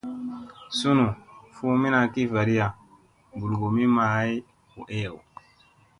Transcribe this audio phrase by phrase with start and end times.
[0.77, 1.05] Sunu
[1.53, 2.67] fuumina ki vaɗiya
[3.33, 4.33] mɓulgumi maa ay
[4.71, 5.15] hu ew.